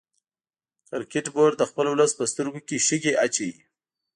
کرکټ 0.89 1.25
بورډ 1.35 1.53
د 1.59 1.63
خپل 1.69 1.85
ولس 1.89 2.11
په 2.19 2.23
سترګو 2.31 2.59
کې 2.67 2.77
شګې 2.87 3.13
اچوي 3.25 3.55